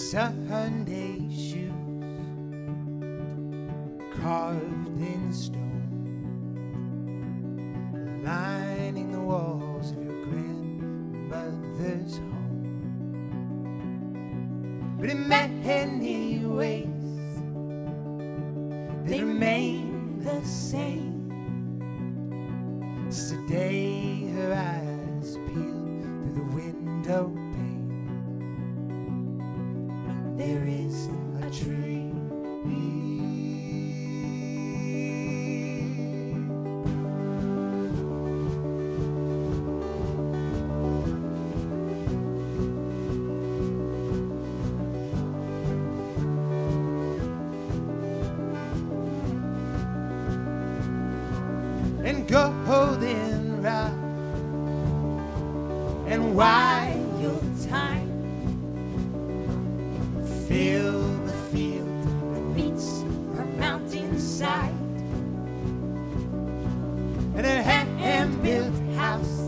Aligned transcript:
Sunday 0.00 1.28
shoes 1.30 1.70
carved 4.20 4.98
in 4.98 5.32
stone, 5.32 5.92
lining 8.24 9.12
the 9.12 9.20
walls 9.20 9.92
of 9.92 10.02
your 10.02 10.24
grandmother's 10.24 12.16
home. 12.16 12.96
But 14.98 15.10
in 15.10 15.28
many 15.28 16.44
ways, 16.44 16.88
they 19.04 19.22
remain 19.22 20.18
the 20.24 20.42
same. 20.44 21.28
The 23.10 23.12
rod 53.60 53.92
and 56.06 56.34
wild 56.34 57.42
thyme 57.58 58.08
fill 60.48 61.02
the 61.26 61.32
field 61.52 62.02
that 62.34 62.44
meets 62.56 63.02
her 63.36 63.44
mountainside. 63.58 64.74
And 67.36 67.46
a 67.46 67.62
hand-built 67.62 68.74
house 68.96 69.40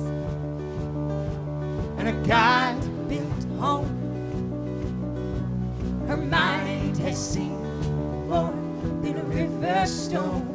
and 1.99 2.09
a 2.09 2.29
God-built 2.29 3.45
home. 3.59 3.99
Her 6.07 6.19
mind 6.19 6.99
has 6.99 7.17
seen 7.19 7.59
more 8.29 8.53
than 9.03 9.17
a 9.17 9.25
river 9.25 9.87
stone 9.87 10.52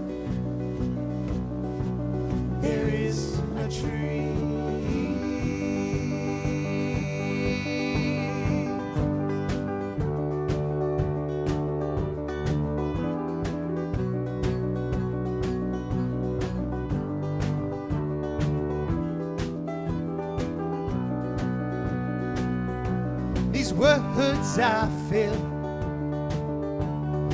words 23.78 24.60
I 24.60 24.90
feel 25.10 25.38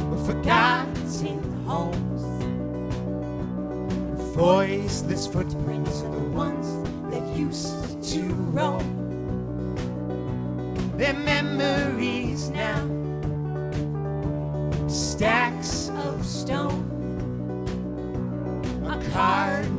with 0.10 0.26
forgotten 0.26 1.64
homes 1.66 2.14
voiceless 4.34 5.28
footprints 5.28 6.02
are 6.02 6.12
the 6.12 6.20
ones 6.30 6.68
that 7.12 7.24
used 7.38 8.02
to 8.12 8.22
roam. 8.52 8.84
Their 10.98 11.14
memories 11.14 12.50
now, 12.50 12.82
stacks 14.88 15.90
of 15.90 16.26
stone. 16.26 16.90
A 18.86 19.12
cardinal 19.12 19.73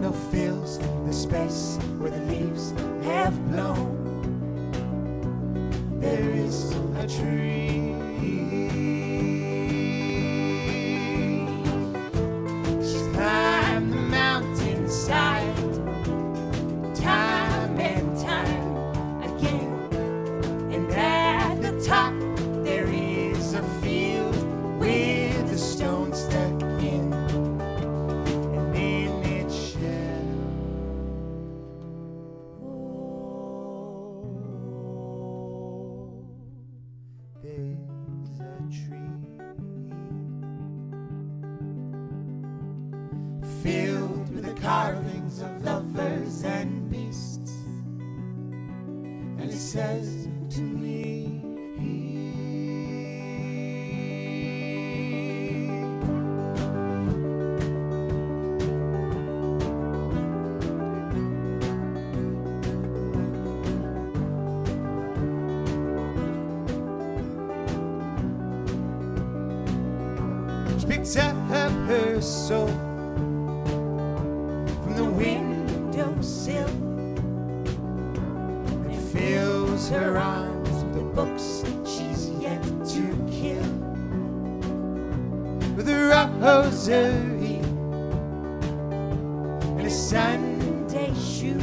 top, 21.85 22.15
there 22.65 22.87
is 22.89 23.53
a 23.53 23.63
field 23.83 24.35
with 24.79 25.53
a 25.53 25.59
stone 25.59 26.15
stuck 26.15 26.63
in. 26.83 27.13
And 27.13 28.75
in 28.75 29.23
its 29.25 29.55
shadow, 29.55 30.63
there's 37.43 38.41
a 38.41 38.57
tree 38.73 39.21
filled 43.63 44.35
with 44.35 44.47
the 44.47 44.55
carvings 44.59 45.43
of 45.43 45.63
lovers 45.63 46.45
and 46.45 46.91
beasts. 46.91 47.53
And 49.39 49.51
it 49.51 49.53
says 49.53 50.24
Up 71.05 71.37
her 71.87 72.21
soul 72.21 72.67
from 74.83 74.95
the 74.97 75.05
windowsill 75.05 76.67
and 78.89 78.97
fills 79.13 79.91
her 79.91 80.17
arms 80.17 80.71
with 80.71 80.95
the 80.95 81.03
books 81.15 81.63
she's 81.87 82.31
yet 82.41 82.63
to 82.63 83.03
kill. 83.31 83.71
With 85.77 85.89
a 85.91 86.31
rosary 86.41 87.61
and 89.77 89.87
a 89.87 89.91
Sunday 89.91 91.13
shoes, 91.15 91.61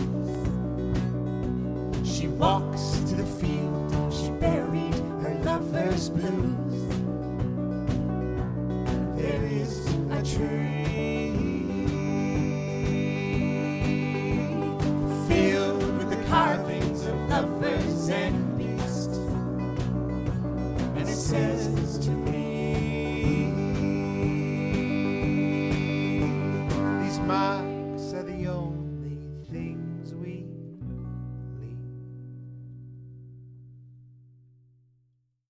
she 2.07 2.27
walks 2.27 2.99
to 3.09 3.15
the 3.15 3.25
field. 3.25 4.13
She 4.13 4.29
buried 4.39 4.95
her 5.23 5.33
lover's 5.43 6.09
blues. 6.09 6.70